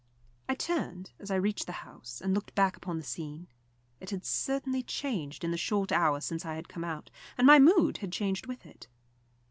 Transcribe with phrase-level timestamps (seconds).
[0.49, 3.45] I turned, as I reached the house, and looked back upon the scene.
[3.99, 7.59] It had certainly changed in the short hour since I had come out, and my
[7.59, 8.87] mood had changed with it.